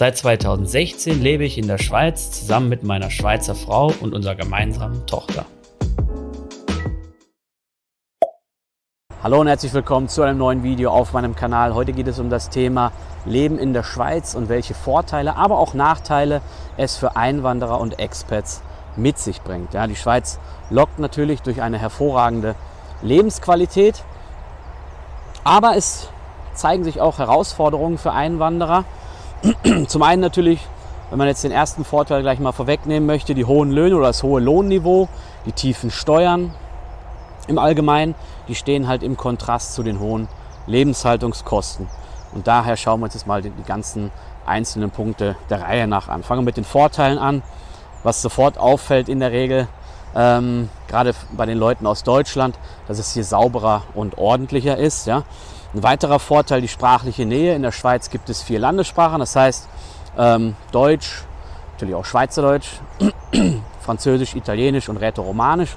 Seit 0.00 0.16
2016 0.16 1.20
lebe 1.20 1.44
ich 1.44 1.58
in 1.58 1.66
der 1.66 1.76
Schweiz 1.76 2.30
zusammen 2.30 2.70
mit 2.70 2.82
meiner 2.82 3.10
Schweizer 3.10 3.54
Frau 3.54 3.92
und 4.00 4.14
unserer 4.14 4.34
gemeinsamen 4.34 5.06
Tochter. 5.06 5.44
Hallo 9.22 9.42
und 9.42 9.48
herzlich 9.48 9.74
willkommen 9.74 10.08
zu 10.08 10.22
einem 10.22 10.38
neuen 10.38 10.62
Video 10.62 10.90
auf 10.90 11.12
meinem 11.12 11.36
Kanal. 11.36 11.74
Heute 11.74 11.92
geht 11.92 12.08
es 12.08 12.18
um 12.18 12.30
das 12.30 12.48
Thema 12.48 12.92
Leben 13.26 13.58
in 13.58 13.74
der 13.74 13.82
Schweiz 13.82 14.34
und 14.34 14.48
welche 14.48 14.72
Vorteile, 14.72 15.36
aber 15.36 15.58
auch 15.58 15.74
Nachteile 15.74 16.40
es 16.78 16.96
für 16.96 17.16
Einwanderer 17.16 17.78
und 17.78 17.98
Expats 17.98 18.62
mit 18.96 19.18
sich 19.18 19.42
bringt. 19.42 19.74
Ja, 19.74 19.86
die 19.86 19.96
Schweiz 19.96 20.38
lockt 20.70 20.98
natürlich 20.98 21.42
durch 21.42 21.60
eine 21.60 21.76
hervorragende 21.76 22.54
Lebensqualität, 23.02 24.02
aber 25.44 25.76
es 25.76 26.08
zeigen 26.54 26.84
sich 26.84 27.02
auch 27.02 27.18
Herausforderungen 27.18 27.98
für 27.98 28.12
Einwanderer. 28.12 28.86
Zum 29.86 30.02
einen 30.02 30.20
natürlich, 30.20 30.60
wenn 31.08 31.18
man 31.18 31.28
jetzt 31.28 31.44
den 31.44 31.52
ersten 31.52 31.84
Vorteil 31.84 32.22
gleich 32.22 32.38
mal 32.38 32.52
vorwegnehmen 32.52 33.06
möchte, 33.06 33.34
die 33.34 33.44
hohen 33.44 33.70
Löhne 33.70 33.96
oder 33.96 34.08
das 34.08 34.22
hohe 34.22 34.40
Lohnniveau, 34.40 35.08
die 35.46 35.52
tiefen 35.52 35.90
Steuern 35.90 36.54
im 37.46 37.58
Allgemeinen, 37.58 38.14
die 38.48 38.54
stehen 38.54 38.86
halt 38.86 39.02
im 39.02 39.16
Kontrast 39.16 39.74
zu 39.74 39.82
den 39.82 39.98
hohen 39.98 40.28
Lebenshaltungskosten. 40.66 41.88
Und 42.32 42.46
daher 42.46 42.76
schauen 42.76 43.00
wir 43.00 43.04
uns 43.04 43.14
jetzt 43.14 43.26
mal 43.26 43.42
die, 43.42 43.52
ganzen 43.66 44.12
einzelnen 44.46 44.90
Punkte 44.90 45.36
der 45.48 45.62
Reihe 45.62 45.86
nach 45.86 46.08
an. 46.08 46.22
Fangen 46.22 46.42
wir 46.42 46.46
mit 46.46 46.56
den 46.56 46.64
Vorteilen 46.64 47.18
an. 47.18 47.42
Was 48.02 48.22
sofort 48.22 48.56
auffällt 48.56 49.08
in 49.08 49.20
der 49.20 49.30
Regel, 49.30 49.68
ähm, 50.14 50.70
gerade 50.88 51.14
bei 51.32 51.44
den 51.44 51.58
Leuten 51.58 51.86
aus 51.86 52.02
Deutschland, 52.02 52.58
dass 52.88 52.98
es 52.98 53.12
hier 53.12 53.24
sauberer 53.24 53.82
und 53.94 54.16
ordentlicher 54.16 54.76
ist. 54.76 55.06
Ja. 55.06 55.24
Ein 55.72 55.84
weiterer 55.84 56.18
Vorteil, 56.18 56.60
die 56.60 56.68
sprachliche 56.68 57.24
Nähe. 57.24 57.54
In 57.54 57.62
der 57.62 57.70
Schweiz 57.70 58.10
gibt 58.10 58.28
es 58.28 58.42
vier 58.42 58.58
Landessprachen, 58.58 59.20
das 59.20 59.36
heißt 59.36 59.68
ähm, 60.18 60.56
Deutsch, 60.72 61.22
natürlich 61.72 61.94
auch 61.94 62.04
Schweizerdeutsch, 62.04 62.80
Französisch, 63.80 64.34
Italienisch 64.34 64.88
und 64.88 64.96
Rätoromanisch. 64.96 65.76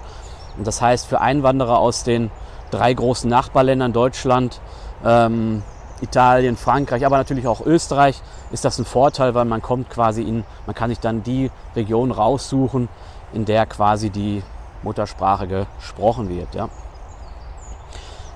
Und 0.57 0.65
das 0.65 0.81
heißt 0.81 1.05
für 1.05 1.21
Einwanderer 1.21 1.77
aus 1.77 2.03
den 2.03 2.31
drei 2.71 2.91
großen 2.91 3.29
Nachbarländern 3.29 3.93
Deutschland, 3.93 4.59
ähm, 5.05 5.61
Italien, 6.01 6.57
Frankreich, 6.57 7.05
aber 7.05 7.17
natürlich 7.17 7.45
auch 7.45 7.61
Österreich, 7.63 8.19
ist 8.51 8.65
das 8.65 8.79
ein 8.79 8.85
Vorteil, 8.85 9.35
weil 9.35 9.45
man 9.45 9.61
kommt 9.61 9.91
quasi 9.91 10.23
in, 10.23 10.43
man 10.65 10.75
kann 10.75 10.89
sich 10.89 10.99
dann 10.99 11.21
die 11.21 11.51
Region 11.75 12.09
raussuchen, 12.09 12.89
in 13.31 13.45
der 13.45 13.67
quasi 13.67 14.09
die 14.09 14.41
Muttersprache 14.81 15.47
gesprochen 15.47 16.29
wird. 16.29 16.55
Ja. 16.55 16.69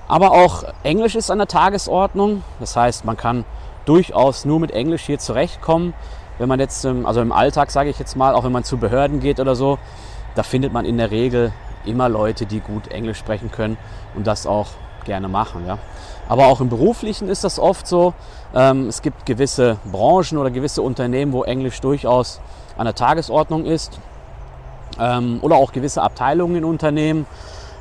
Aber 0.08 0.32
auch 0.32 0.64
Englisch 0.82 1.14
ist 1.14 1.30
an 1.30 1.38
der 1.38 1.46
Tagesordnung. 1.46 2.42
Das 2.60 2.76
heißt, 2.76 3.04
man 3.04 3.16
kann 3.16 3.44
durchaus 3.84 4.44
nur 4.44 4.58
mit 4.58 4.70
Englisch 4.70 5.02
hier 5.02 5.18
zurechtkommen. 5.18 5.94
Wenn 6.38 6.48
man 6.48 6.60
jetzt, 6.60 6.84
also 6.84 7.20
im 7.20 7.32
Alltag 7.32 7.70
sage 7.70 7.90
ich 7.90 7.98
jetzt 7.98 8.16
mal, 8.16 8.34
auch 8.34 8.44
wenn 8.44 8.52
man 8.52 8.64
zu 8.64 8.78
Behörden 8.78 9.20
geht 9.20 9.38
oder 9.38 9.54
so, 9.54 9.78
da 10.34 10.42
findet 10.42 10.72
man 10.72 10.84
in 10.84 10.98
der 10.98 11.10
Regel 11.10 11.52
immer 11.84 12.08
Leute, 12.08 12.46
die 12.46 12.60
gut 12.60 12.88
Englisch 12.88 13.18
sprechen 13.18 13.50
können 13.50 13.76
und 14.14 14.26
das 14.26 14.46
auch 14.46 14.68
gerne 15.04 15.28
machen. 15.28 15.66
Ja. 15.66 15.78
Aber 16.28 16.46
auch 16.46 16.60
im 16.60 16.68
Beruflichen 16.68 17.28
ist 17.28 17.44
das 17.44 17.58
oft 17.58 17.86
so. 17.86 18.14
Ähm, 18.54 18.88
es 18.88 19.02
gibt 19.02 19.26
gewisse 19.26 19.78
Branchen 19.90 20.38
oder 20.38 20.50
gewisse 20.50 20.82
Unternehmen, 20.82 21.32
wo 21.32 21.42
Englisch 21.44 21.80
durchaus 21.80 22.40
an 22.76 22.84
der 22.84 22.94
Tagesordnung 22.94 23.64
ist. 23.64 23.98
Ähm, 25.00 25.38
oder 25.42 25.56
auch 25.56 25.72
gewisse 25.72 26.02
Abteilungen 26.02 26.56
in 26.56 26.64
Unternehmen, 26.64 27.26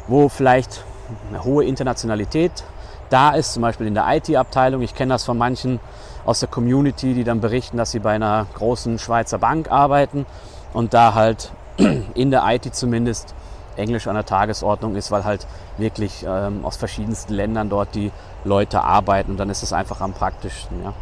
wo 0.07 0.29
vielleicht 0.29 0.83
eine 1.29 1.43
hohe 1.43 1.65
Internationalität 1.65 2.63
da 3.09 3.31
ist, 3.31 3.53
zum 3.53 3.61
Beispiel 3.61 3.87
in 3.87 3.93
der 3.93 4.05
IT-Abteilung. 4.07 4.81
Ich 4.81 4.95
kenne 4.95 5.13
das 5.13 5.23
von 5.23 5.37
manchen 5.37 5.79
aus 6.25 6.41
der 6.41 6.49
Community, 6.49 7.13
die 7.13 7.23
dann 7.23 7.39
berichten, 7.39 7.77
dass 7.77 7.91
sie 7.91 7.99
bei 7.99 8.13
einer 8.13 8.45
großen 8.55 8.99
Schweizer 8.99 9.37
Bank 9.37 9.71
arbeiten 9.71 10.25
und 10.73 10.93
da 10.93 11.13
halt 11.13 11.51
in 12.13 12.31
der 12.31 12.43
IT 12.47 12.75
zumindest 12.75 13.33
Englisch 13.77 14.07
an 14.07 14.15
der 14.15 14.25
Tagesordnung 14.25 14.95
ist, 14.95 15.11
weil 15.11 15.23
halt 15.23 15.47
wirklich 15.77 16.25
ähm, 16.27 16.65
aus 16.65 16.77
verschiedensten 16.77 17.33
Ländern 17.33 17.69
dort 17.69 17.95
die 17.95 18.11
Leute 18.43 18.81
arbeiten 18.81 19.31
und 19.31 19.37
dann 19.37 19.49
ist 19.49 19.63
es 19.63 19.71
einfach 19.71 20.01
am 20.01 20.13
praktischsten. 20.13 20.83
Ja. 20.83 20.93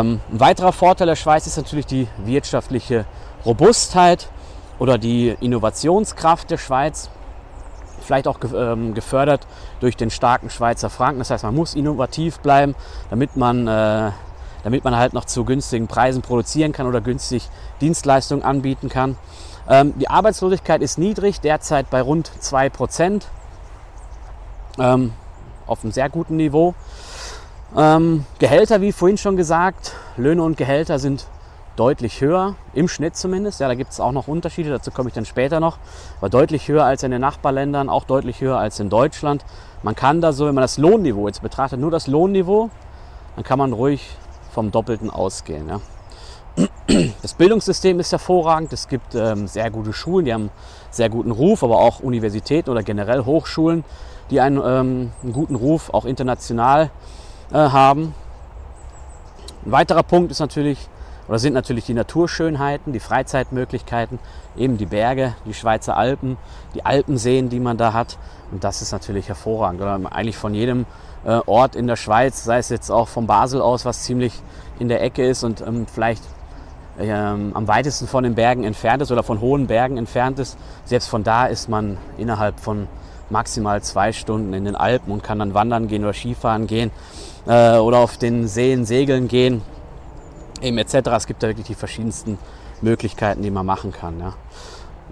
Ähm, 0.00 0.20
ein 0.30 0.40
weiterer 0.40 0.72
Vorteil 0.72 1.08
der 1.08 1.16
Schweiz 1.16 1.46
ist 1.46 1.56
natürlich 1.56 1.86
die 1.86 2.06
wirtschaftliche 2.24 3.04
Robustheit 3.44 4.28
oder 4.78 4.96
die 4.96 5.36
Innovationskraft 5.40 6.50
der 6.50 6.58
Schweiz 6.58 7.10
vielleicht 8.02 8.28
auch 8.28 8.38
ähm, 8.54 8.94
gefördert 8.94 9.46
durch 9.80 9.96
den 9.96 10.10
starken 10.10 10.50
Schweizer 10.50 10.90
Franken. 10.90 11.18
Das 11.18 11.30
heißt, 11.30 11.44
man 11.44 11.54
muss 11.54 11.74
innovativ 11.74 12.40
bleiben, 12.40 12.74
damit 13.10 13.36
man, 13.36 13.66
äh, 13.66 14.10
damit 14.64 14.84
man 14.84 14.96
halt 14.96 15.12
noch 15.12 15.24
zu 15.24 15.44
günstigen 15.44 15.86
Preisen 15.86 16.22
produzieren 16.22 16.72
kann 16.72 16.86
oder 16.86 17.00
günstig 17.00 17.48
Dienstleistungen 17.80 18.44
anbieten 18.44 18.88
kann. 18.88 19.16
Ähm, 19.68 19.94
die 19.98 20.08
Arbeitslosigkeit 20.08 20.82
ist 20.82 20.98
niedrig, 20.98 21.40
derzeit 21.40 21.90
bei 21.90 22.00
rund 22.00 22.30
2 22.40 22.68
Prozent, 22.70 23.28
ähm, 24.78 25.12
auf 25.66 25.82
einem 25.82 25.92
sehr 25.92 26.08
guten 26.08 26.36
Niveau. 26.36 26.74
Ähm, 27.76 28.26
Gehälter, 28.38 28.80
wie 28.80 28.92
vorhin 28.92 29.18
schon 29.18 29.36
gesagt, 29.36 29.94
Löhne 30.16 30.42
und 30.42 30.56
Gehälter 30.56 30.98
sind 30.98 31.26
deutlich 31.76 32.20
höher, 32.20 32.54
im 32.74 32.88
Schnitt 32.88 33.16
zumindest. 33.16 33.60
Ja, 33.60 33.68
da 33.68 33.74
gibt 33.74 33.92
es 33.92 34.00
auch 34.00 34.12
noch 34.12 34.28
Unterschiede, 34.28 34.70
dazu 34.70 34.90
komme 34.90 35.08
ich 35.08 35.14
dann 35.14 35.24
später 35.24 35.60
noch. 35.60 35.78
Aber 36.18 36.28
deutlich 36.28 36.68
höher 36.68 36.84
als 36.84 37.02
in 37.02 37.10
den 37.10 37.20
Nachbarländern, 37.20 37.88
auch 37.88 38.04
deutlich 38.04 38.40
höher 38.40 38.58
als 38.58 38.78
in 38.80 38.90
Deutschland. 38.90 39.44
Man 39.82 39.94
kann 39.94 40.20
da 40.20 40.32
so, 40.32 40.46
wenn 40.46 40.54
man 40.54 40.62
das 40.62 40.78
Lohnniveau 40.78 41.26
jetzt 41.26 41.42
betrachtet, 41.42 41.80
nur 41.80 41.90
das 41.90 42.06
Lohnniveau, 42.06 42.70
dann 43.36 43.44
kann 43.44 43.58
man 43.58 43.72
ruhig 43.72 44.10
vom 44.52 44.70
Doppelten 44.70 45.10
ausgehen. 45.10 45.68
Ja. 45.68 45.80
Das 47.22 47.32
Bildungssystem 47.32 47.98
ist 48.00 48.12
hervorragend. 48.12 48.72
Es 48.74 48.86
gibt 48.86 49.14
ähm, 49.14 49.46
sehr 49.46 49.70
gute 49.70 49.94
Schulen, 49.94 50.26
die 50.26 50.34
haben 50.34 50.50
sehr 50.90 51.08
guten 51.08 51.30
Ruf, 51.30 51.64
aber 51.64 51.78
auch 51.78 52.00
Universitäten 52.00 52.68
oder 52.68 52.82
generell 52.82 53.24
Hochschulen, 53.24 53.84
die 54.30 54.40
einen, 54.40 54.58
ähm, 54.58 55.12
einen 55.22 55.32
guten 55.32 55.54
Ruf 55.54 55.88
auch 55.94 56.04
international 56.04 56.90
äh, 57.50 57.56
haben. 57.56 58.14
Ein 59.64 59.72
weiterer 59.72 60.02
Punkt 60.02 60.30
ist 60.30 60.40
natürlich 60.40 60.88
oder 61.32 61.38
sind 61.38 61.54
natürlich 61.54 61.86
die 61.86 61.94
Naturschönheiten, 61.94 62.92
die 62.92 63.00
Freizeitmöglichkeiten, 63.00 64.18
eben 64.54 64.76
die 64.76 64.84
Berge, 64.84 65.34
die 65.46 65.54
Schweizer 65.54 65.96
Alpen, 65.96 66.36
die 66.74 66.84
Alpenseen, 66.84 67.48
die 67.48 67.58
man 67.58 67.78
da 67.78 67.94
hat. 67.94 68.18
Und 68.50 68.64
das 68.64 68.82
ist 68.82 68.92
natürlich 68.92 69.28
hervorragend. 69.28 69.80
Oder 69.80 69.98
eigentlich 70.10 70.36
von 70.36 70.52
jedem 70.52 70.84
äh, 71.24 71.40
Ort 71.46 71.74
in 71.74 71.86
der 71.86 71.96
Schweiz, 71.96 72.44
sei 72.44 72.58
es 72.58 72.68
jetzt 72.68 72.90
auch 72.90 73.08
von 73.08 73.26
Basel 73.26 73.62
aus, 73.62 73.86
was 73.86 74.02
ziemlich 74.02 74.42
in 74.78 74.88
der 74.88 75.02
Ecke 75.02 75.26
ist 75.26 75.42
und 75.42 75.62
ähm, 75.62 75.86
vielleicht 75.90 76.22
ähm, 76.98 77.52
am 77.54 77.66
weitesten 77.66 78.08
von 78.08 78.24
den 78.24 78.34
Bergen 78.34 78.64
entfernt 78.64 79.00
ist 79.00 79.10
oder 79.10 79.22
von 79.22 79.40
hohen 79.40 79.68
Bergen 79.68 79.96
entfernt 79.96 80.38
ist. 80.38 80.58
Selbst 80.84 81.08
von 81.08 81.24
da 81.24 81.46
ist 81.46 81.66
man 81.66 81.96
innerhalb 82.18 82.60
von 82.60 82.88
maximal 83.30 83.80
zwei 83.80 84.12
Stunden 84.12 84.52
in 84.52 84.66
den 84.66 84.76
Alpen 84.76 85.10
und 85.10 85.22
kann 85.22 85.38
dann 85.38 85.54
wandern 85.54 85.88
gehen 85.88 86.04
oder 86.04 86.12
Skifahren 86.12 86.66
gehen 86.66 86.90
äh, 87.46 87.78
oder 87.78 88.00
auf 88.00 88.18
den 88.18 88.46
Seen 88.48 88.84
segeln 88.84 89.28
gehen 89.28 89.62
eben 90.62 90.78
etc. 90.78 90.94
Es 91.16 91.26
gibt 91.26 91.42
da 91.42 91.48
wirklich 91.48 91.66
die 91.66 91.74
verschiedensten 91.74 92.38
Möglichkeiten, 92.80 93.42
die 93.42 93.50
man 93.50 93.66
machen 93.66 93.92
kann. 93.92 94.18
Ja. 94.20 94.34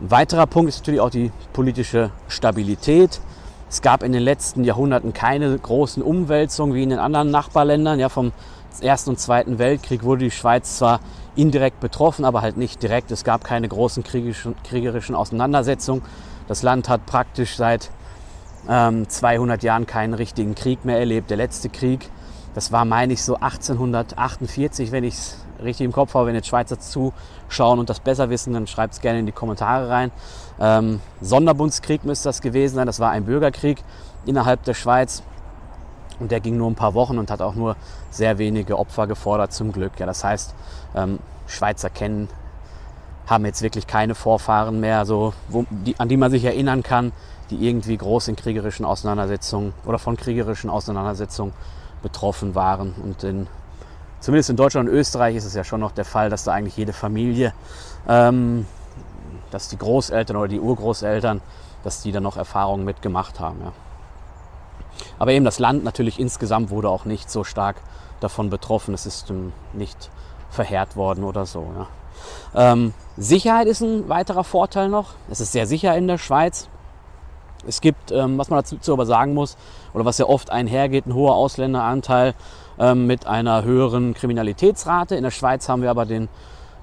Ein 0.00 0.10
weiterer 0.10 0.46
Punkt 0.46 0.68
ist 0.68 0.78
natürlich 0.78 1.00
auch 1.00 1.10
die 1.10 1.30
politische 1.52 2.10
Stabilität. 2.28 3.20
Es 3.68 3.82
gab 3.82 4.02
in 4.02 4.12
den 4.12 4.22
letzten 4.22 4.64
Jahrhunderten 4.64 5.12
keine 5.12 5.56
großen 5.56 6.02
Umwälzungen 6.02 6.74
wie 6.74 6.82
in 6.82 6.90
den 6.90 6.98
anderen 6.98 7.30
Nachbarländern. 7.30 8.00
Ja, 8.00 8.08
vom 8.08 8.32
Ersten 8.80 9.10
und 9.10 9.20
Zweiten 9.20 9.58
Weltkrieg 9.58 10.02
wurde 10.02 10.24
die 10.24 10.30
Schweiz 10.30 10.78
zwar 10.78 11.00
indirekt 11.36 11.80
betroffen, 11.80 12.24
aber 12.24 12.42
halt 12.42 12.56
nicht 12.56 12.82
direkt. 12.82 13.10
Es 13.10 13.24
gab 13.24 13.44
keine 13.44 13.68
großen 13.68 14.02
kriegerischen, 14.02 15.14
Auseinandersetzungen. 15.14 16.02
Das 16.48 16.62
Land 16.62 16.88
hat 16.88 17.06
praktisch 17.06 17.56
seit 17.56 17.90
ähm, 18.68 19.08
200 19.08 19.62
Jahren 19.62 19.86
keinen 19.86 20.14
richtigen 20.14 20.54
Krieg 20.54 20.84
mehr 20.84 20.98
erlebt. 20.98 21.30
Der 21.30 21.36
letzte 21.36 21.68
Krieg 21.68 22.10
das 22.54 22.72
war, 22.72 22.84
meine 22.84 23.12
ich, 23.12 23.22
so 23.22 23.36
1848, 23.36 24.92
wenn 24.92 25.04
ich 25.04 25.14
es 25.14 25.38
richtig 25.62 25.84
im 25.84 25.92
Kopf 25.92 26.14
habe. 26.14 26.26
Wenn 26.26 26.34
jetzt 26.34 26.48
Schweizer 26.48 26.78
zuschauen 26.80 27.78
und 27.78 27.88
das 27.88 28.00
besser 28.00 28.30
wissen, 28.30 28.52
dann 28.52 28.66
schreibt 28.66 28.94
es 28.94 29.00
gerne 29.00 29.20
in 29.20 29.26
die 29.26 29.32
Kommentare 29.32 29.88
rein. 29.88 30.10
Ähm, 30.58 31.00
Sonderbundskrieg 31.20 32.04
müsste 32.04 32.28
das 32.28 32.40
gewesen 32.40 32.74
sein. 32.74 32.86
Das 32.86 33.00
war 33.00 33.10
ein 33.10 33.24
Bürgerkrieg 33.24 33.82
innerhalb 34.26 34.64
der 34.64 34.74
Schweiz. 34.74 35.22
Und 36.18 36.30
der 36.30 36.40
ging 36.40 36.56
nur 36.56 36.70
ein 36.70 36.74
paar 36.74 36.94
Wochen 36.94 37.18
und 37.18 37.30
hat 37.30 37.40
auch 37.40 37.54
nur 37.54 37.76
sehr 38.10 38.38
wenige 38.38 38.78
Opfer 38.78 39.06
gefordert, 39.06 39.52
zum 39.52 39.72
Glück. 39.72 39.92
Ja, 39.98 40.06
das 40.06 40.22
heißt, 40.22 40.54
ähm, 40.94 41.18
Schweizer 41.46 41.88
kennen, 41.88 42.28
haben 43.26 43.46
jetzt 43.46 43.62
wirklich 43.62 43.86
keine 43.86 44.14
Vorfahren 44.14 44.80
mehr, 44.80 45.06
so, 45.06 45.32
wo, 45.48 45.64
die, 45.70 45.98
an 45.98 46.08
die 46.08 46.16
man 46.16 46.30
sich 46.30 46.44
erinnern 46.44 46.82
kann, 46.82 47.12
die 47.50 47.66
irgendwie 47.66 47.96
groß 47.96 48.28
in 48.28 48.36
kriegerischen 48.36 48.84
Auseinandersetzungen 48.84 49.72
oder 49.86 49.98
von 49.98 50.16
kriegerischen 50.16 50.68
Auseinandersetzungen 50.68 51.52
betroffen 52.02 52.54
waren. 52.54 52.94
Und 53.02 53.22
in, 53.24 53.46
zumindest 54.20 54.50
in 54.50 54.56
Deutschland 54.56 54.88
und 54.88 54.94
Österreich 54.94 55.36
ist 55.36 55.44
es 55.44 55.54
ja 55.54 55.64
schon 55.64 55.80
noch 55.80 55.92
der 55.92 56.04
Fall, 56.04 56.30
dass 56.30 56.44
da 56.44 56.52
eigentlich 56.52 56.76
jede 56.76 56.92
Familie, 56.92 57.52
ähm, 58.08 58.66
dass 59.50 59.68
die 59.68 59.78
Großeltern 59.78 60.36
oder 60.36 60.48
die 60.48 60.60
Urgroßeltern, 60.60 61.40
dass 61.84 62.02
die 62.02 62.12
dann 62.12 62.22
noch 62.22 62.36
Erfahrungen 62.36 62.84
mitgemacht 62.84 63.40
haben. 63.40 63.60
Ja. 63.62 63.72
Aber 65.18 65.32
eben 65.32 65.44
das 65.44 65.58
Land 65.58 65.84
natürlich 65.84 66.18
insgesamt 66.18 66.70
wurde 66.70 66.88
auch 66.88 67.04
nicht 67.04 67.30
so 67.30 67.44
stark 67.44 67.76
davon 68.20 68.50
betroffen. 68.50 68.94
Es 68.94 69.06
ist 69.06 69.30
ähm, 69.30 69.52
nicht 69.72 70.10
verheert 70.50 70.96
worden 70.96 71.24
oder 71.24 71.46
so. 71.46 71.66
Ja. 71.76 72.72
Ähm, 72.72 72.92
Sicherheit 73.16 73.66
ist 73.66 73.80
ein 73.80 74.08
weiterer 74.08 74.44
Vorteil 74.44 74.88
noch. 74.88 75.14
Es 75.30 75.40
ist 75.40 75.52
sehr 75.52 75.66
sicher 75.66 75.96
in 75.96 76.06
der 76.06 76.18
Schweiz. 76.18 76.68
Es 77.66 77.80
gibt, 77.80 78.10
ähm, 78.12 78.38
was 78.38 78.50
man 78.50 78.62
dazu 78.62 78.92
aber 78.92 79.06
sagen 79.06 79.34
muss, 79.34 79.56
oder 79.92 80.04
was 80.04 80.18
ja 80.18 80.26
oft 80.26 80.50
einhergeht, 80.50 81.06
ein 81.06 81.14
hoher 81.14 81.34
Ausländeranteil 81.34 82.34
ähm, 82.78 83.06
mit 83.06 83.26
einer 83.26 83.64
höheren 83.64 84.14
Kriminalitätsrate. 84.14 85.14
In 85.16 85.22
der 85.22 85.30
Schweiz 85.30 85.68
haben 85.68 85.82
wir 85.82 85.90
aber 85.90 86.06
den 86.06 86.28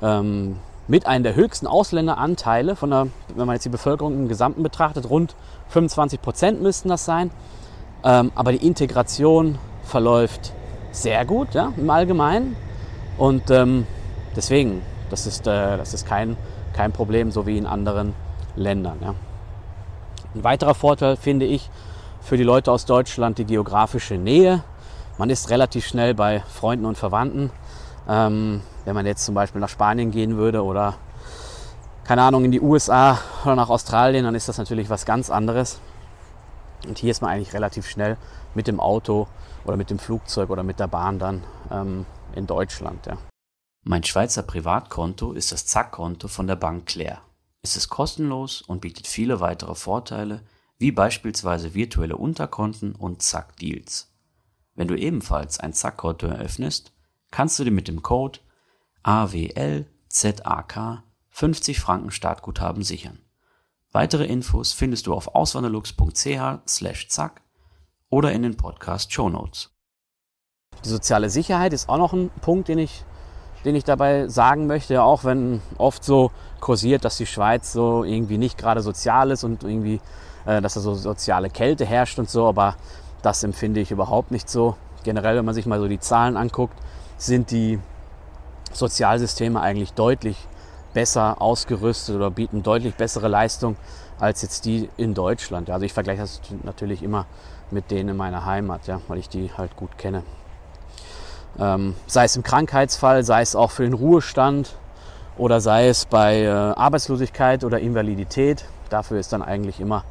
ähm, 0.01 0.57
mit 0.87 1.05
einem 1.05 1.23
der 1.23 1.35
höchsten 1.35 1.67
Ausländeranteile, 1.67 2.75
von 2.75 2.89
der, 2.89 3.07
wenn 3.35 3.45
man 3.45 3.55
jetzt 3.55 3.65
die 3.65 3.69
Bevölkerung 3.69 4.13
im 4.13 4.27
Gesamten 4.27 4.63
betrachtet, 4.63 5.09
rund 5.09 5.35
25 5.69 6.21
Prozent 6.21 6.61
müssten 6.61 6.89
das 6.89 7.03
sein. 7.05 7.31
Ähm, 8.03 8.31
aber 8.35 8.53
die 8.53 8.65
Integration 8.65 9.57
verläuft 9.83 10.53
sehr 10.91 11.25
gut 11.25 11.53
ja, 11.53 11.73
im 11.75 11.89
Allgemeinen. 11.89 12.55
Und 13.17 13.49
ähm, 13.51 13.85
deswegen, 14.35 14.81
das 15.09 15.27
ist, 15.27 15.47
äh, 15.47 15.77
das 15.77 15.93
ist 15.93 16.05
kein, 16.05 16.37
kein 16.73 16.91
Problem, 16.91 17.31
so 17.31 17.45
wie 17.45 17.57
in 17.57 17.65
anderen 17.65 18.13
Ländern. 18.55 18.99
Ja. 19.01 19.15
Ein 20.35 20.43
weiterer 20.43 20.75
Vorteil 20.75 21.15
finde 21.15 21.45
ich 21.45 21.69
für 22.21 22.37
die 22.37 22.43
Leute 22.43 22.71
aus 22.71 22.85
Deutschland 22.85 23.37
die 23.37 23.45
geografische 23.45 24.15
Nähe. 24.15 24.63
Man 25.17 25.29
ist 25.29 25.49
relativ 25.49 25.85
schnell 25.85 26.13
bei 26.13 26.41
Freunden 26.41 26.85
und 26.85 26.97
Verwandten. 26.97 27.51
Ähm, 28.07 28.61
wenn 28.85 28.95
man 28.95 29.05
jetzt 29.05 29.25
zum 29.25 29.35
Beispiel 29.35 29.61
nach 29.61 29.69
Spanien 29.69 30.11
gehen 30.11 30.37
würde 30.37 30.63
oder 30.63 30.95
keine 32.03 32.21
Ahnung 32.21 32.45
in 32.45 32.51
die 32.51 32.61
USA 32.61 33.19
oder 33.43 33.55
nach 33.55 33.69
Australien, 33.69 34.23
dann 34.23 34.35
ist 34.35 34.47
das 34.47 34.57
natürlich 34.57 34.89
was 34.89 35.05
ganz 35.05 35.29
anderes. 35.29 35.79
Und 36.87 36.99
hier 36.99 37.11
ist 37.11 37.21
man 37.21 37.31
eigentlich 37.31 37.53
relativ 37.53 37.87
schnell 37.87 38.17
mit 38.53 38.67
dem 38.67 38.79
Auto 38.79 39.27
oder 39.65 39.75
mit 39.75 39.89
dem 39.89 39.99
Flugzeug 39.99 40.49
oder 40.49 40.63
mit 40.63 40.79
der 40.79 40.87
Bahn 40.87 41.19
dann 41.19 41.43
ähm, 41.71 42.05
in 42.33 42.47
Deutschland. 42.47 43.05
Ja. 43.05 43.17
Mein 43.83 44.03
Schweizer 44.03 44.43
Privatkonto 44.43 45.33
ist 45.33 45.51
das 45.51 45.65
Zack-Konto 45.65 46.27
von 46.27 46.47
der 46.47 46.55
Bank 46.55 46.85
Claire. 46.85 47.19
Es 47.61 47.75
ist 47.75 47.89
kostenlos 47.89 48.61
und 48.61 48.81
bietet 48.81 49.07
viele 49.07 49.39
weitere 49.39 49.75
Vorteile, 49.75 50.43
wie 50.77 50.91
beispielsweise 50.91 51.73
virtuelle 51.73 52.17
Unterkonten 52.17 52.95
und 52.95 53.21
Zack-Deals. 53.21 54.13
Wenn 54.75 54.87
du 54.87 54.95
ebenfalls 54.95 55.59
ein 55.59 55.73
Zack-Konto 55.73 56.27
eröffnest, 56.27 56.93
kannst 57.31 57.57
du 57.59 57.63
dir 57.63 57.71
mit 57.71 57.87
dem 57.87 58.03
Code 58.03 58.39
AWLZAK 59.03 61.03
50 61.29 61.79
Franken 61.79 62.11
Startguthaben 62.11 62.83
sichern. 62.83 63.19
Weitere 63.91 64.25
Infos 64.25 64.73
findest 64.73 65.07
du 65.07 65.13
auf 65.13 65.33
auswanderlux.ch/zack 65.33 67.41
oder 68.09 68.31
in 68.31 68.43
den 68.43 68.57
Podcast 68.57 69.13
Show 69.13 69.29
Notes. 69.29 69.71
Die 70.85 70.89
soziale 70.89 71.29
Sicherheit 71.29 71.73
ist 71.73 71.89
auch 71.89 71.97
noch 71.97 72.13
ein 72.13 72.29
Punkt, 72.41 72.67
den 72.67 72.79
ich 72.79 73.03
den 73.67 73.75
ich 73.75 73.83
dabei 73.83 74.29
sagen 74.29 74.65
möchte, 74.65 75.03
auch 75.03 75.25
wenn 75.25 75.61
oft 75.77 76.03
so 76.03 76.31
kursiert, 76.61 77.03
dass 77.03 77.17
die 77.17 77.25
Schweiz 77.25 77.73
so 77.73 78.05
irgendwie 78.05 78.37
nicht 78.37 78.57
gerade 78.57 78.81
sozial 78.81 79.29
ist 79.29 79.43
und 79.43 79.63
irgendwie, 79.63 79.99
äh, 80.45 80.61
dass 80.61 80.75
da 80.75 80.79
so 80.79 80.95
soziale 80.95 81.49
Kälte 81.49 81.85
herrscht 81.85 82.17
und 82.17 82.29
so, 82.29 82.47
aber 82.47 82.75
das 83.21 83.43
empfinde 83.43 83.81
ich 83.81 83.91
überhaupt 83.91 84.31
nicht 84.31 84.49
so. 84.49 84.77
Generell, 85.03 85.35
wenn 85.35 85.43
man 85.43 85.53
sich 85.53 85.65
mal 85.65 85.79
so 85.79 85.87
die 85.89 85.99
Zahlen 85.99 86.37
anguckt, 86.37 86.77
sind 87.17 87.51
die 87.51 87.79
Sozialsysteme 88.71 89.59
eigentlich 89.59 89.91
deutlich 89.93 90.47
besser 90.93 91.41
ausgerüstet 91.41 92.15
oder 92.15 92.31
bieten 92.31 92.63
deutlich 92.63 92.95
bessere 92.95 93.27
Leistung 93.27 93.75
als 94.17 94.41
jetzt 94.43 94.63
die 94.63 94.89
in 94.95 95.13
Deutschland. 95.13 95.69
Also 95.69 95.85
ich 95.85 95.93
vergleiche 95.93 96.21
das 96.21 96.39
natürlich 96.63 97.03
immer 97.03 97.25
mit 97.69 97.91
denen 97.91 98.09
in 98.09 98.17
meiner 98.17 98.45
Heimat, 98.45 98.87
ja, 98.87 99.01
weil 99.09 99.17
ich 99.17 99.27
die 99.27 99.51
halt 99.57 99.75
gut 99.75 99.97
kenne. 99.97 100.23
Ähm, 101.59 101.95
sei 102.05 102.25
es 102.25 102.35
im 102.35 102.43
Krankheitsfall, 102.43 103.23
sei 103.23 103.41
es 103.41 103.55
auch 103.55 103.71
für 103.71 103.83
den 103.83 103.93
Ruhestand 103.93 104.75
oder 105.37 105.61
sei 105.61 105.87
es 105.87 106.05
bei 106.05 106.43
äh, 106.43 106.49
Arbeitslosigkeit 106.49 107.63
oder 107.63 107.79
Invalidität. 107.79 108.65
Dafür 108.89 109.19
ist 109.19 109.33
dann 109.33 109.41
eigentlich 109.41 109.79
immer 109.79 110.03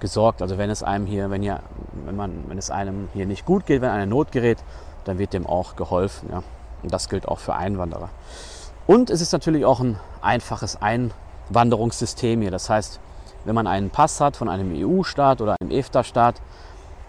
gesorgt. 0.00 0.42
Also 0.42 0.58
wenn 0.58 0.70
es 0.70 0.82
einem 0.82 1.06
hier, 1.06 1.30
wenn 1.30 1.42
hier, 1.42 1.60
wenn 2.04 2.16
man, 2.16 2.44
wenn 2.48 2.58
es 2.58 2.70
einem 2.70 3.08
hier 3.12 3.26
nicht 3.26 3.44
gut 3.46 3.66
geht, 3.66 3.80
wenn 3.82 3.90
eine 3.90 4.06
Not 4.06 4.32
gerät, 4.32 4.58
dann 5.04 5.18
wird 5.18 5.32
dem 5.32 5.46
auch 5.46 5.76
geholfen. 5.76 6.28
Ja. 6.32 6.42
Und 6.82 6.92
das 6.92 7.08
gilt 7.08 7.28
auch 7.28 7.38
für 7.38 7.54
Einwanderer. 7.54 8.08
Und 8.86 9.10
es 9.10 9.20
ist 9.20 9.32
natürlich 9.32 9.64
auch 9.64 9.80
ein 9.80 9.98
einfaches 10.20 10.78
Einwanderungssystem 10.80 12.42
hier. 12.42 12.50
Das 12.50 12.68
heißt, 12.68 13.00
wenn 13.44 13.54
man 13.54 13.66
einen 13.66 13.90
Pass 13.90 14.20
hat 14.20 14.36
von 14.36 14.48
einem 14.48 14.72
EU-Staat 14.74 15.40
oder 15.40 15.56
einem 15.60 15.70
EFTA-Staat, 15.70 16.40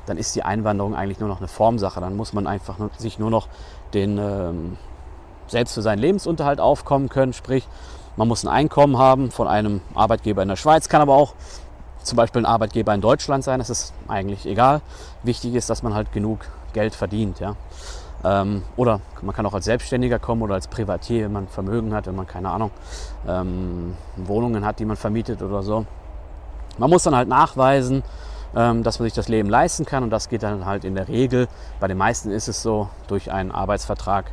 dann 0.06 0.18
ist 0.18 0.36
die 0.36 0.44
Einwanderung 0.44 0.96
eigentlich 0.96 1.20
nur 1.20 1.30
noch 1.30 1.40
eine 1.40 1.48
Formsache. 1.48 2.00
Dann 2.00 2.16
muss 2.16 2.34
man 2.34 2.48
einfach 2.48 2.78
sich 2.98 3.20
nur 3.20 3.30
noch 3.30 3.48
den 3.94 4.18
ähm, 4.18 4.78
selbst 5.48 5.74
für 5.74 5.82
seinen 5.82 6.00
Lebensunterhalt 6.00 6.60
aufkommen 6.60 7.10
können. 7.10 7.34
Sprich, 7.34 7.68
man 8.16 8.28
muss 8.28 8.44
ein 8.44 8.50
Einkommen 8.50 8.98
haben 8.98 9.32
von 9.32 9.48
einem 9.48 9.82
Arbeitgeber 9.94 10.42
in 10.42 10.48
der 10.48 10.56
Schweiz, 10.56 10.90
kann 10.90 11.02
aber 11.02 11.16
auch 11.16 11.34
zum 12.02 12.16
Beispiel 12.18 12.44
ein 12.44 12.46
Arbeitgeber 12.46 12.94
in 12.94 13.02
Deutschland 13.02 13.44
sein. 13.44 13.60
Das 13.60 13.70
ist 13.70 13.94
eigentlich 14.08 14.46
egal. 14.46 14.82
Wichtig 15.24 15.56
ist, 15.56 15.70
dass 15.70 15.84
man 15.84 15.94
halt 15.94 16.12
genug 16.12 16.46
Geld 16.74 16.96
verdient. 16.96 17.40
Ja. 17.40 17.56
Ähm, 18.24 18.64
oder 18.76 19.02
man 19.22 19.36
kann 19.36 19.46
auch 19.46 19.54
als 19.54 19.66
Selbstständiger 19.66 20.20
kommen 20.20 20.42
oder 20.42 20.56
als 20.56 20.68
Privatier, 20.68 21.26
wenn 21.26 21.34
man 21.34 21.48
Vermögen 21.48 21.94
hat, 21.94 22.08
wenn 22.08 22.16
man 22.16 22.28
keine 22.28 22.50
Ahnung, 22.50 22.72
ähm, 23.28 23.96
Wohnungen 24.16 24.66
hat, 24.66 24.80
die 24.80 24.86
man 24.86 24.98
vermietet 24.98 25.42
oder 25.42 25.62
so. 25.64 25.86
Man 26.78 26.90
muss 26.90 27.04
dann 27.04 27.16
halt 27.16 27.30
nachweisen, 27.30 28.04
dass 28.56 29.00
man 29.00 29.06
sich 29.06 29.14
das 29.14 29.28
Leben 29.28 29.50
leisten 29.50 29.86
kann. 29.86 30.04
Und 30.04 30.10
das 30.10 30.30
geht 30.30 30.42
dann 30.42 30.66
halt 30.66 30.86
in 30.86 30.96
der 30.96 31.08
Regel, 31.08 31.48
bei 31.80 31.88
den 31.88 31.98
meisten 31.98 32.32
ist 32.32 32.48
es 32.48 32.62
so, 32.62 32.90
durch 33.08 33.32
einen 33.32 33.52
Arbeitsvertrag 33.52 34.32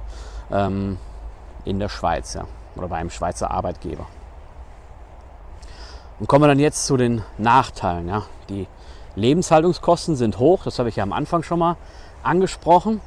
ähm, 0.51 0.99
in 1.65 1.79
der 1.79 1.89
Schweiz 1.89 2.35
ja, 2.35 2.45
oder 2.77 2.89
bei 2.89 2.97
einem 2.97 3.11
Schweizer 3.11 3.51
Arbeitgeber. 3.51 4.07
Und 6.21 6.29
kommen 6.29 6.45
wir 6.45 6.49
dann 6.49 6.61
jetzt 6.61 6.87
zu 6.87 6.97
den 6.97 7.23
Nachteilen. 7.37 8.09
Ja. 8.09 8.23
Die 8.49 8.69
Lebenshaltungskosten 9.17 10.15
sind 10.15 10.39
hoch, 10.39 10.63
das 10.65 10.79
habe 10.79 10.89
ich 10.89 10.97
ja 10.97 11.03
am 11.03 11.13
Anfang 11.13 11.43
schon 11.43 11.59
mal 11.59 11.77
angesprochen. 12.23 13.01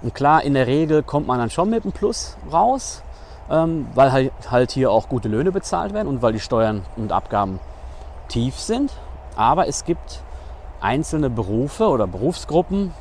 Und 0.00 0.14
klar, 0.14 0.42
in 0.42 0.54
der 0.54 0.66
Regel 0.66 1.02
kommt 1.02 1.26
man 1.26 1.38
dann 1.38 1.50
schon 1.50 1.70
mit 1.70 1.84
einem 1.84 1.92
Plus 1.92 2.36
raus, 2.50 3.02
ähm, 3.50 3.86
weil 3.94 4.32
halt 4.50 4.70
hier 4.72 4.90
auch 4.90 5.08
gute 5.08 5.28
Löhne 5.28 5.52
bezahlt 5.52 5.92
werden 5.92 6.08
und 6.08 6.22
weil 6.22 6.32
die 6.32 6.40
Steuern 6.40 6.82
und 6.96 7.12
Abgaben 7.12 7.60
tief 8.28 8.58
sind. 8.58 8.92
Aber 9.36 9.68
es 9.68 9.84
gibt 9.84 10.22
einzelne 10.82 11.30
Berufe 11.30 11.88
oder 11.88 12.06
Berufsgruppen, 12.06 12.92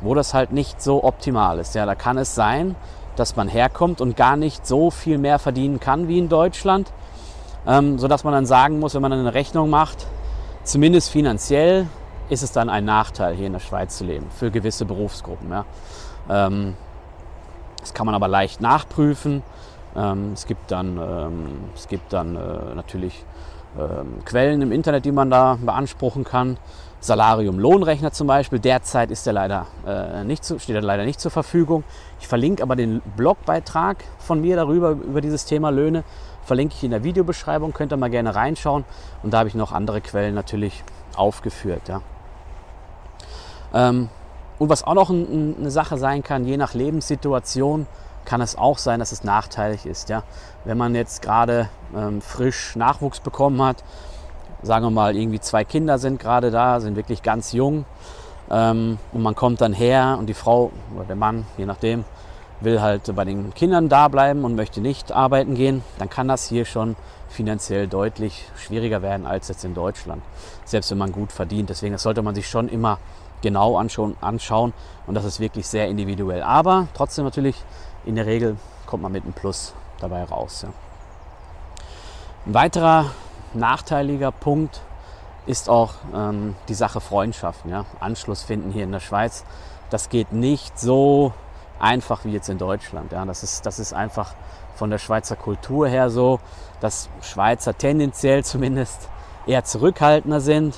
wo 0.00 0.14
das 0.14 0.34
halt 0.34 0.52
nicht 0.52 0.82
so 0.82 1.04
optimal 1.04 1.58
ist. 1.58 1.74
Ja, 1.74 1.86
da 1.86 1.94
kann 1.94 2.18
es 2.18 2.34
sein, 2.34 2.74
dass 3.16 3.36
man 3.36 3.48
herkommt 3.48 4.00
und 4.00 4.16
gar 4.16 4.36
nicht 4.36 4.66
so 4.66 4.90
viel 4.90 5.18
mehr 5.18 5.38
verdienen 5.38 5.80
kann 5.80 6.08
wie 6.08 6.18
in 6.18 6.28
Deutschland, 6.28 6.92
ähm, 7.66 7.98
sodass 7.98 8.24
man 8.24 8.32
dann 8.32 8.46
sagen 8.46 8.78
muss, 8.78 8.94
wenn 8.94 9.02
man 9.02 9.12
eine 9.12 9.34
Rechnung 9.34 9.70
macht, 9.70 10.06
zumindest 10.64 11.10
finanziell 11.10 11.86
ist 12.28 12.42
es 12.42 12.52
dann 12.52 12.70
ein 12.70 12.84
Nachteil, 12.84 13.34
hier 13.34 13.46
in 13.46 13.52
der 13.52 13.60
Schweiz 13.60 13.98
zu 13.98 14.04
leben, 14.04 14.26
für 14.30 14.50
gewisse 14.50 14.84
Berufsgruppen. 14.84 15.50
Ja. 15.50 15.64
Ähm, 16.30 16.74
das 17.80 17.94
kann 17.94 18.06
man 18.06 18.14
aber 18.14 18.28
leicht 18.28 18.60
nachprüfen. 18.60 19.42
Ähm, 19.94 20.32
es 20.32 20.46
gibt 20.46 20.70
dann, 20.70 20.96
ähm, 20.96 21.46
es 21.74 21.88
gibt 21.88 22.12
dann 22.12 22.36
äh, 22.36 22.74
natürlich 22.74 23.24
ähm, 23.78 24.24
Quellen 24.24 24.62
im 24.62 24.72
Internet, 24.72 25.04
die 25.04 25.12
man 25.12 25.30
da 25.30 25.58
beanspruchen 25.60 26.24
kann. 26.24 26.56
Salarium 27.02 27.58
Lohnrechner 27.58 28.12
zum 28.12 28.28
Beispiel. 28.28 28.60
Derzeit 28.60 29.10
ist 29.10 29.26
der 29.26 29.32
leider, 29.32 29.66
äh, 29.84 30.22
nicht 30.22 30.44
zu, 30.44 30.60
steht 30.60 30.76
er 30.76 30.82
leider 30.82 31.04
nicht 31.04 31.20
zur 31.20 31.32
Verfügung. 31.32 31.82
Ich 32.20 32.28
verlinke 32.28 32.62
aber 32.62 32.76
den 32.76 33.02
Blogbeitrag 33.16 34.04
von 34.20 34.40
mir 34.40 34.54
darüber, 34.54 34.90
über 34.92 35.20
dieses 35.20 35.44
Thema 35.44 35.70
Löhne, 35.70 36.04
verlinke 36.44 36.76
ich 36.76 36.84
in 36.84 36.92
der 36.92 37.02
Videobeschreibung, 37.02 37.72
könnt 37.72 37.92
ihr 37.92 37.96
mal 37.96 38.08
gerne 38.08 38.36
reinschauen. 38.36 38.84
Und 39.24 39.32
da 39.34 39.38
habe 39.38 39.48
ich 39.48 39.56
noch 39.56 39.72
andere 39.72 40.00
Quellen 40.00 40.36
natürlich 40.36 40.84
aufgeführt. 41.16 41.88
Ja. 41.88 42.02
Ähm, 43.74 44.08
und 44.60 44.68
was 44.68 44.84
auch 44.84 44.94
noch 44.94 45.10
ein, 45.10 45.56
eine 45.58 45.72
Sache 45.72 45.98
sein 45.98 46.22
kann, 46.22 46.44
je 46.44 46.56
nach 46.56 46.72
Lebenssituation, 46.72 47.88
kann 48.24 48.40
es 48.40 48.56
auch 48.56 48.78
sein, 48.78 49.00
dass 49.00 49.10
es 49.10 49.24
nachteilig 49.24 49.86
ist. 49.86 50.08
Ja. 50.08 50.22
Wenn 50.64 50.78
man 50.78 50.94
jetzt 50.94 51.20
gerade 51.20 51.68
ähm, 51.96 52.22
frisch 52.22 52.76
Nachwuchs 52.76 53.18
bekommen 53.18 53.60
hat, 53.60 53.82
sagen 54.62 54.84
wir 54.84 54.90
mal, 54.90 55.16
irgendwie 55.16 55.40
zwei 55.40 55.64
Kinder 55.64 55.98
sind 55.98 56.20
gerade 56.20 56.50
da, 56.50 56.80
sind 56.80 56.96
wirklich 56.96 57.22
ganz 57.22 57.52
jung. 57.52 57.84
Ähm, 58.50 58.98
und 59.12 59.22
man 59.22 59.34
kommt 59.34 59.60
dann 59.60 59.72
her 59.72 60.16
und 60.18 60.26
die 60.26 60.34
Frau 60.34 60.70
oder 60.94 61.04
der 61.04 61.16
Mann, 61.16 61.46
je 61.56 61.66
nachdem, 61.66 62.04
will 62.60 62.80
halt 62.80 63.14
bei 63.14 63.24
den 63.24 63.54
Kindern 63.54 63.88
da 63.88 64.08
bleiben 64.08 64.44
und 64.44 64.54
möchte 64.54 64.80
nicht 64.80 65.12
arbeiten 65.12 65.54
gehen, 65.54 65.82
dann 65.98 66.08
kann 66.08 66.28
das 66.28 66.48
hier 66.48 66.64
schon 66.64 66.96
finanziell 67.28 67.88
deutlich 67.88 68.44
schwieriger 68.56 69.02
werden 69.02 69.26
als 69.26 69.48
jetzt 69.48 69.64
in 69.64 69.74
Deutschland, 69.74 70.22
selbst 70.64 70.90
wenn 70.90 70.98
man 70.98 71.12
gut 71.12 71.32
verdient. 71.32 71.70
Deswegen 71.70 71.92
das 71.92 72.02
sollte 72.02 72.22
man 72.22 72.34
sich 72.34 72.48
schon 72.48 72.68
immer 72.68 72.98
genau 73.40 73.76
anschauen, 73.76 74.72
und 75.06 75.14
das 75.14 75.24
ist 75.24 75.40
wirklich 75.40 75.66
sehr 75.66 75.88
individuell. 75.88 76.42
Aber 76.42 76.86
trotzdem 76.94 77.24
natürlich 77.24 77.56
in 78.04 78.14
der 78.14 78.26
Regel 78.26 78.56
kommt 78.86 79.02
man 79.02 79.10
mit 79.10 79.24
einem 79.24 79.32
Plus 79.32 79.74
dabei 80.00 80.22
raus. 80.24 80.62
Ja. 80.62 80.68
Ein 82.46 82.54
weiterer 82.54 83.06
nachteiliger 83.54 84.32
Punkt 84.32 84.80
ist 85.46 85.68
auch 85.68 85.94
ähm, 86.14 86.54
die 86.68 86.74
Sache 86.74 87.00
Freundschaften. 87.00 87.70
Ja. 87.70 87.84
Anschluss 88.00 88.42
finden 88.42 88.70
hier 88.70 88.84
in 88.84 88.92
der 88.92 89.00
Schweiz, 89.00 89.44
das 89.90 90.08
geht 90.08 90.32
nicht 90.32 90.78
so 90.78 91.32
einfach 91.78 92.24
wie 92.24 92.30
jetzt 92.30 92.48
in 92.48 92.58
Deutschland. 92.58 93.12
Ja. 93.12 93.24
Das, 93.24 93.42
ist, 93.42 93.66
das 93.66 93.78
ist 93.78 93.92
einfach 93.92 94.34
von 94.74 94.90
der 94.90 94.98
Schweizer 94.98 95.36
Kultur 95.36 95.88
her 95.88 96.10
so, 96.10 96.40
dass 96.80 97.08
Schweizer 97.22 97.76
tendenziell 97.76 98.44
zumindest 98.44 99.08
eher 99.46 99.64
zurückhaltender 99.64 100.40
sind 100.40 100.76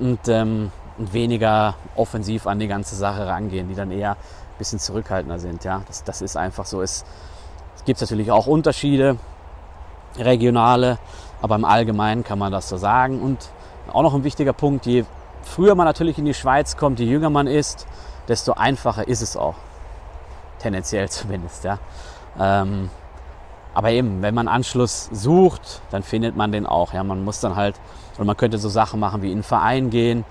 und, 0.00 0.28
ähm, 0.28 0.70
weniger 0.98 1.74
offensiv 1.94 2.46
an 2.46 2.58
die 2.58 2.66
ganze 2.66 2.96
Sache 2.96 3.26
rangehen, 3.26 3.68
die 3.68 3.74
dann 3.74 3.92
eher 3.92 4.12
ein 4.12 4.58
bisschen 4.58 4.78
zurückhaltender 4.78 5.38
sind. 5.38 5.64
Ja. 5.64 5.82
Das, 5.86 6.04
das 6.04 6.22
ist 6.22 6.36
einfach 6.36 6.66
so. 6.66 6.82
Es, 6.82 7.04
es 7.76 7.84
gibt 7.84 8.00
natürlich 8.00 8.30
auch 8.30 8.46
Unterschiede, 8.46 9.16
regionale, 10.16 10.98
aber 11.40 11.54
im 11.54 11.64
Allgemeinen 11.64 12.24
kann 12.24 12.38
man 12.38 12.52
das 12.52 12.68
so 12.68 12.76
sagen. 12.76 13.20
Und 13.20 13.50
auch 13.92 14.02
noch 14.02 14.14
ein 14.14 14.24
wichtiger 14.24 14.52
Punkt, 14.52 14.86
je 14.86 15.04
früher 15.42 15.74
man 15.74 15.86
natürlich 15.86 16.18
in 16.18 16.24
die 16.24 16.34
Schweiz 16.34 16.76
kommt, 16.76 17.00
je 17.00 17.06
jünger 17.06 17.30
man 17.30 17.46
ist, 17.46 17.86
desto 18.28 18.52
einfacher 18.52 19.06
ist 19.08 19.22
es 19.22 19.36
auch. 19.36 19.54
Tendenziell 20.58 21.08
zumindest. 21.10 21.64
Ja. 21.64 21.78
Ähm, 22.38 22.90
aber 23.74 23.90
eben, 23.90 24.22
wenn 24.22 24.34
man 24.34 24.48
Anschluss 24.48 25.08
sucht, 25.12 25.82
dann 25.90 26.02
findet 26.02 26.36
man 26.36 26.52
den 26.52 26.66
auch. 26.66 26.92
Ja. 26.92 27.04
Man 27.04 27.24
muss 27.24 27.40
dann 27.40 27.56
halt, 27.56 27.76
oder 28.16 28.24
man 28.24 28.36
könnte 28.36 28.58
so 28.58 28.68
Sachen 28.68 29.00
machen 29.00 29.22
wie 29.22 29.28
in 29.28 29.34
einen 29.34 29.42
Verein 29.42 29.90
gehen. 29.90 30.24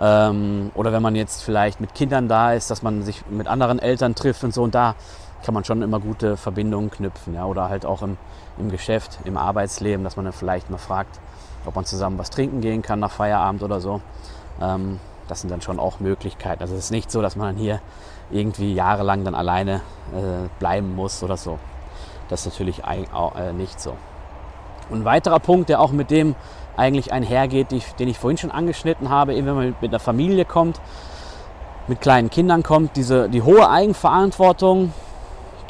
Ähm, 0.00 0.70
oder 0.74 0.92
wenn 0.92 1.02
man 1.02 1.14
jetzt 1.16 1.42
vielleicht 1.42 1.80
mit 1.80 1.94
Kindern 1.94 2.28
da 2.28 2.52
ist, 2.52 2.70
dass 2.70 2.82
man 2.82 3.02
sich 3.02 3.24
mit 3.28 3.46
anderen 3.46 3.78
Eltern 3.78 4.14
trifft 4.14 4.44
und 4.44 4.54
so. 4.54 4.62
Und 4.62 4.74
da 4.74 4.94
kann 5.42 5.54
man 5.54 5.64
schon 5.64 5.82
immer 5.82 6.00
gute 6.00 6.36
Verbindungen 6.36 6.90
knüpfen. 6.90 7.34
Ja. 7.34 7.46
Oder 7.46 7.68
halt 7.68 7.86
auch 7.86 8.02
im, 8.02 8.16
im 8.58 8.70
Geschäft, 8.70 9.18
im 9.24 9.36
Arbeitsleben, 9.36 10.04
dass 10.04 10.16
man 10.16 10.24
dann 10.24 10.34
vielleicht 10.34 10.70
mal 10.70 10.78
fragt, 10.78 11.20
ob 11.66 11.76
man 11.76 11.84
zusammen 11.84 12.18
was 12.18 12.30
trinken 12.30 12.60
gehen 12.60 12.82
kann 12.82 13.00
nach 13.00 13.10
Feierabend 13.10 13.62
oder 13.62 13.80
so. 13.80 14.00
Ähm, 14.60 14.98
das 15.28 15.40
sind 15.40 15.50
dann 15.50 15.62
schon 15.62 15.78
auch 15.78 16.00
Möglichkeiten. 16.00 16.62
Also 16.62 16.74
es 16.74 16.84
ist 16.84 16.90
nicht 16.90 17.10
so, 17.10 17.22
dass 17.22 17.36
man 17.36 17.56
hier 17.56 17.80
irgendwie 18.30 18.74
jahrelang 18.74 19.24
dann 19.24 19.34
alleine 19.34 19.76
äh, 20.14 20.48
bleiben 20.58 20.94
muss 20.94 21.22
oder 21.22 21.36
so. 21.36 21.58
Das 22.28 22.40
ist 22.40 22.52
natürlich 22.52 22.82
äh, 22.84 23.52
nicht 23.52 23.80
so. 23.80 23.94
Und 24.90 25.02
ein 25.02 25.04
weiterer 25.04 25.38
Punkt, 25.38 25.68
der 25.68 25.80
auch 25.80 25.92
mit 25.92 26.10
dem 26.10 26.34
eigentlich 26.76 27.12
einhergeht, 27.12 27.68
den 27.98 28.08
ich 28.08 28.18
vorhin 28.18 28.38
schon 28.38 28.50
angeschnitten 28.50 29.10
habe, 29.10 29.34
eben 29.34 29.46
wenn 29.46 29.54
man 29.54 29.74
mit 29.80 29.90
einer 29.90 30.00
Familie 30.00 30.44
kommt, 30.44 30.80
mit 31.88 32.00
kleinen 32.00 32.30
Kindern 32.30 32.62
kommt, 32.62 32.96
diese, 32.96 33.28
die 33.28 33.42
hohe 33.42 33.68
Eigenverantwortung, 33.68 34.92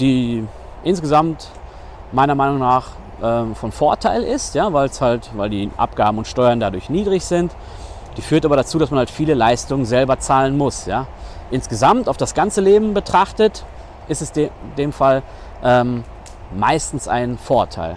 die 0.02 0.44
insgesamt 0.82 1.48
meiner 2.10 2.34
Meinung 2.34 2.58
nach 2.58 2.88
äh, 3.22 3.54
von 3.54 3.72
Vorteil 3.72 4.22
ist, 4.22 4.54
ja, 4.54 4.72
weil 4.72 4.90
halt, 5.00 5.30
weil 5.36 5.48
die 5.48 5.70
Abgaben 5.76 6.18
und 6.18 6.26
Steuern 6.26 6.60
dadurch 6.60 6.90
niedrig 6.90 7.24
sind. 7.24 7.54
Die 8.16 8.22
führt 8.22 8.44
aber 8.44 8.56
dazu, 8.56 8.78
dass 8.78 8.90
man 8.90 8.98
halt 8.98 9.10
viele 9.10 9.34
Leistungen 9.34 9.86
selber 9.86 10.18
zahlen 10.18 10.58
muss. 10.58 10.86
Ja. 10.86 11.06
Insgesamt 11.50 12.08
auf 12.08 12.16
das 12.16 12.34
ganze 12.34 12.60
Leben 12.60 12.92
betrachtet 12.92 13.64
ist 14.08 14.20
es 14.20 14.30
in 14.32 14.50
dem 14.76 14.92
Fall 14.92 15.22
ähm, 15.62 16.04
meistens 16.54 17.08
ein 17.08 17.38
Vorteil. 17.38 17.96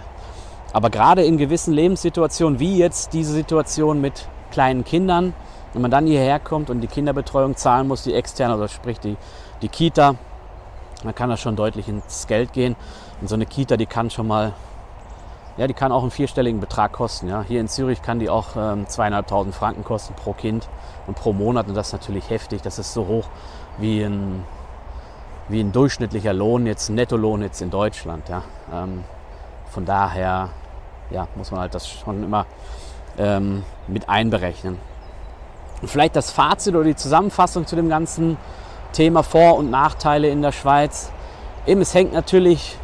Aber 0.72 0.88
gerade 0.90 1.24
in 1.24 1.36
gewissen 1.36 1.74
Lebenssituationen, 1.74 2.60
wie 2.60 2.78
jetzt 2.78 3.12
diese 3.12 3.32
Situation 3.32 4.00
mit 4.00 4.28
kleinen 4.52 4.84
Kindern, 4.84 5.34
wenn 5.72 5.82
man 5.82 5.90
dann 5.90 6.06
hierher 6.06 6.38
kommt 6.38 6.70
und 6.70 6.80
die 6.80 6.86
Kinderbetreuung 6.86 7.56
zahlen 7.56 7.88
muss, 7.88 8.04
die 8.04 8.14
externe, 8.14 8.54
also 8.54 8.68
sprich 8.68 9.00
die, 9.00 9.16
die 9.60 9.68
Kita, 9.68 10.14
dann 11.02 11.14
kann 11.14 11.30
das 11.30 11.40
schon 11.40 11.56
deutlich 11.56 11.88
ins 11.88 12.26
Geld 12.26 12.52
gehen. 12.52 12.76
Und 13.20 13.28
so 13.28 13.34
eine 13.34 13.46
Kita, 13.46 13.76
die 13.76 13.86
kann 13.86 14.10
schon 14.10 14.26
mal 14.26 14.52
ja, 15.56 15.66
die 15.66 15.74
kann 15.74 15.90
auch 15.90 16.02
einen 16.02 16.10
vierstelligen 16.10 16.60
Betrag 16.60 16.92
kosten. 16.92 17.28
Ja. 17.28 17.42
Hier 17.42 17.60
in 17.60 17.68
Zürich 17.68 18.02
kann 18.02 18.18
die 18.18 18.28
auch 18.28 18.56
ähm, 18.56 18.86
zweieinhalbtausend 18.86 19.54
Franken 19.54 19.84
kosten 19.84 20.14
pro 20.14 20.34
Kind 20.34 20.68
und 21.06 21.16
pro 21.16 21.32
Monat. 21.32 21.68
Und 21.68 21.74
das 21.74 21.88
ist 21.88 21.92
natürlich 21.94 22.28
heftig. 22.28 22.60
Das 22.62 22.78
ist 22.78 22.92
so 22.92 23.06
hoch 23.06 23.24
wie 23.78 24.02
ein, 24.02 24.44
wie 25.48 25.60
ein 25.60 25.72
durchschnittlicher 25.72 26.34
Lohn, 26.34 26.66
jetzt 26.66 26.90
ein 26.90 26.94
Nettolohn 26.94 27.40
jetzt 27.40 27.62
in 27.62 27.70
Deutschland. 27.70 28.28
Ja. 28.28 28.42
Ähm, 28.72 29.04
von 29.70 29.86
daher 29.86 30.50
ja, 31.10 31.26
muss 31.36 31.50
man 31.50 31.60
halt 31.60 31.74
das 31.74 31.88
schon 31.88 32.22
immer 32.22 32.44
ähm, 33.16 33.64
mit 33.86 34.10
einberechnen. 34.10 34.78
Und 35.80 35.88
vielleicht 35.88 36.16
das 36.16 36.30
Fazit 36.30 36.74
oder 36.74 36.84
die 36.84 36.96
Zusammenfassung 36.96 37.66
zu 37.66 37.76
dem 37.76 37.88
ganzen 37.88 38.36
Thema 38.92 39.22
Vor- 39.22 39.56
und 39.56 39.70
Nachteile 39.70 40.28
in 40.28 40.42
der 40.42 40.52
Schweiz. 40.52 41.10
Eben, 41.66 41.80
es 41.80 41.94
hängt 41.94 42.12
natürlich 42.12 42.78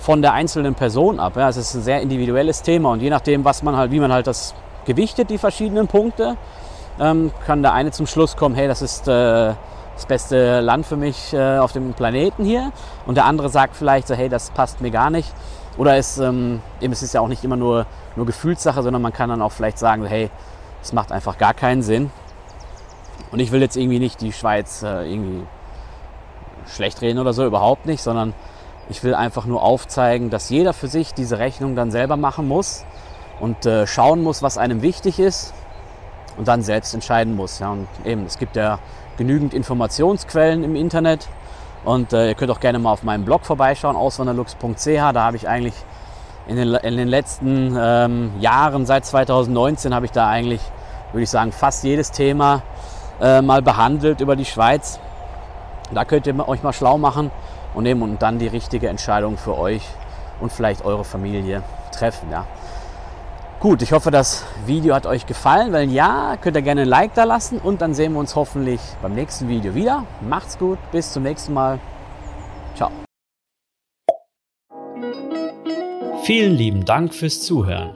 von 0.00 0.22
der 0.22 0.32
einzelnen 0.32 0.74
Person 0.74 1.20
ab. 1.20 1.36
Ja. 1.36 1.48
Es 1.48 1.56
ist 1.56 1.74
ein 1.74 1.82
sehr 1.82 2.00
individuelles 2.00 2.62
Thema 2.62 2.92
und 2.92 3.00
je 3.00 3.10
nachdem, 3.10 3.44
was 3.44 3.62
man 3.62 3.76
halt, 3.76 3.90
wie 3.90 4.00
man 4.00 4.12
halt 4.12 4.26
das 4.26 4.54
gewichtet, 4.84 5.30
die 5.30 5.38
verschiedenen 5.38 5.86
Punkte, 5.88 6.36
ähm, 7.00 7.30
kann 7.46 7.62
der 7.62 7.72
eine 7.72 7.90
zum 7.90 8.06
Schluss 8.06 8.36
kommen, 8.36 8.54
hey, 8.54 8.68
das 8.68 8.82
ist 8.82 9.06
äh, 9.08 9.54
das 9.94 10.06
beste 10.06 10.60
Land 10.60 10.86
für 10.86 10.96
mich 10.96 11.32
äh, 11.32 11.58
auf 11.58 11.72
dem 11.72 11.92
Planeten 11.92 12.44
hier. 12.44 12.72
Und 13.06 13.16
der 13.16 13.24
andere 13.24 13.48
sagt 13.48 13.76
vielleicht 13.76 14.08
so, 14.08 14.14
hey, 14.14 14.28
das 14.28 14.50
passt 14.50 14.80
mir 14.80 14.90
gar 14.90 15.10
nicht. 15.10 15.32
Oder 15.76 15.96
es, 15.96 16.18
ähm, 16.18 16.60
eben, 16.80 16.92
es 16.92 17.02
ist 17.02 17.14
ja 17.14 17.20
auch 17.20 17.28
nicht 17.28 17.44
immer 17.44 17.56
nur, 17.56 17.86
nur 18.16 18.26
Gefühlssache, 18.26 18.82
sondern 18.82 19.02
man 19.02 19.12
kann 19.12 19.28
dann 19.28 19.42
auch 19.42 19.52
vielleicht 19.52 19.78
sagen, 19.78 20.04
hey, 20.06 20.30
es 20.82 20.92
macht 20.92 21.12
einfach 21.12 21.38
gar 21.38 21.54
keinen 21.54 21.82
Sinn. 21.82 22.10
Und 23.30 23.40
ich 23.40 23.52
will 23.52 23.60
jetzt 23.60 23.76
irgendwie 23.76 23.98
nicht 23.98 24.20
die 24.20 24.32
Schweiz 24.32 24.82
äh, 24.82 25.10
irgendwie 25.10 25.46
schlecht 26.66 27.00
reden 27.02 27.18
oder 27.18 27.32
so, 27.32 27.44
überhaupt 27.46 27.86
nicht, 27.86 28.02
sondern 28.02 28.34
ich 28.88 29.02
will 29.04 29.14
einfach 29.14 29.44
nur 29.44 29.62
aufzeigen, 29.62 30.30
dass 30.30 30.48
jeder 30.48 30.72
für 30.72 30.88
sich 30.88 31.14
diese 31.14 31.38
Rechnung 31.38 31.76
dann 31.76 31.90
selber 31.90 32.16
machen 32.16 32.48
muss 32.48 32.84
und 33.40 33.66
äh, 33.66 33.86
schauen 33.86 34.22
muss, 34.22 34.42
was 34.42 34.58
einem 34.58 34.82
wichtig 34.82 35.18
ist 35.18 35.52
und 36.36 36.48
dann 36.48 36.62
selbst 36.62 36.94
entscheiden 36.94 37.36
muss. 37.36 37.58
Ja. 37.58 37.72
Und 37.72 37.88
eben, 38.04 38.24
es 38.24 38.38
gibt 38.38 38.56
ja 38.56 38.78
genügend 39.16 39.52
Informationsquellen 39.52 40.64
im 40.64 40.76
Internet 40.76 41.28
und 41.84 42.12
äh, 42.12 42.28
ihr 42.28 42.34
könnt 42.34 42.50
auch 42.50 42.60
gerne 42.60 42.78
mal 42.78 42.92
auf 42.92 43.02
meinem 43.02 43.24
Blog 43.24 43.44
vorbeischauen, 43.44 43.96
auswanderlux.ch. 43.96 44.86
Da 44.86 45.14
habe 45.14 45.36
ich 45.36 45.48
eigentlich 45.48 45.74
in 46.46 46.56
den, 46.56 46.74
in 46.74 46.96
den 46.96 47.08
letzten 47.08 47.76
ähm, 47.78 48.32
Jahren, 48.40 48.86
seit 48.86 49.04
2019, 49.04 49.94
habe 49.94 50.06
ich 50.06 50.12
da 50.12 50.28
eigentlich, 50.28 50.62
würde 51.12 51.24
ich 51.24 51.30
sagen, 51.30 51.52
fast 51.52 51.84
jedes 51.84 52.10
Thema 52.10 52.62
äh, 53.20 53.42
mal 53.42 53.62
behandelt 53.62 54.20
über 54.20 54.36
die 54.36 54.44
Schweiz. 54.44 55.00
Da 55.92 56.04
könnt 56.04 56.26
ihr 56.26 56.48
euch 56.48 56.62
mal 56.62 56.72
schlau 56.72 56.98
machen 56.98 57.30
und 57.74 57.84
nehmen 57.84 58.02
und 58.02 58.22
dann 58.22 58.38
die 58.38 58.46
richtige 58.46 58.88
Entscheidung 58.88 59.38
für 59.38 59.58
euch 59.58 59.82
und 60.40 60.52
vielleicht 60.52 60.84
eure 60.84 61.04
Familie 61.04 61.62
treffen. 61.92 62.30
Ja. 62.30 62.46
Gut, 63.60 63.82
ich 63.82 63.92
hoffe, 63.92 64.12
das 64.12 64.44
Video 64.66 64.94
hat 64.94 65.06
euch 65.06 65.26
gefallen. 65.26 65.72
Wenn 65.72 65.90
ja, 65.90 66.36
könnt 66.40 66.56
ihr 66.56 66.62
gerne 66.62 66.82
ein 66.82 66.88
Like 66.88 67.14
da 67.14 67.24
lassen 67.24 67.58
und 67.58 67.82
dann 67.82 67.92
sehen 67.92 68.12
wir 68.12 68.20
uns 68.20 68.36
hoffentlich 68.36 68.80
beim 69.02 69.14
nächsten 69.14 69.48
Video 69.48 69.74
wieder. 69.74 70.04
Macht's 70.20 70.58
gut, 70.58 70.78
bis 70.92 71.12
zum 71.12 71.24
nächsten 71.24 71.54
Mal. 71.54 71.80
Ciao. 72.76 72.90
Vielen 76.22 76.54
lieben 76.54 76.84
Dank 76.84 77.12
fürs 77.12 77.42
Zuhören. 77.42 77.90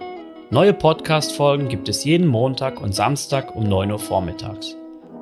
Neue 0.51 0.75
Podcast-Folgen 0.75 1.69
gibt 1.69 1.89
es 1.89 2.03
jeden 2.05 2.27
Montag 2.27 2.81
und 2.81 2.95
Samstag 2.95 3.55
um 3.55 3.63
9 3.65 3.93
Uhr 3.93 3.99
vormittags. 3.99 4.82